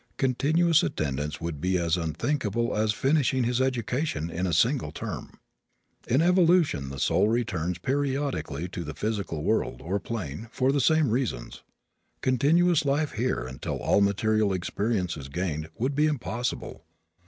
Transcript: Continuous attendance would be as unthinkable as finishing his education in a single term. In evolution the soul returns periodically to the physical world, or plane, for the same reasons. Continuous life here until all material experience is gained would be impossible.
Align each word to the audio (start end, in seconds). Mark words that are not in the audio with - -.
Continuous 0.17 0.81
attendance 0.81 1.39
would 1.39 1.61
be 1.61 1.77
as 1.77 1.95
unthinkable 1.95 2.75
as 2.75 2.91
finishing 2.91 3.43
his 3.43 3.61
education 3.61 4.31
in 4.31 4.47
a 4.47 4.51
single 4.51 4.91
term. 4.91 5.39
In 6.07 6.23
evolution 6.23 6.89
the 6.89 6.97
soul 6.97 7.27
returns 7.29 7.77
periodically 7.77 8.67
to 8.69 8.83
the 8.83 8.95
physical 8.95 9.43
world, 9.43 9.79
or 9.79 9.99
plane, 9.99 10.47
for 10.51 10.71
the 10.71 10.81
same 10.81 11.11
reasons. 11.11 11.61
Continuous 12.21 12.83
life 12.83 13.11
here 13.11 13.45
until 13.45 13.77
all 13.77 14.01
material 14.01 14.53
experience 14.53 15.17
is 15.17 15.29
gained 15.29 15.69
would 15.77 15.93
be 15.93 16.07
impossible. 16.07 16.83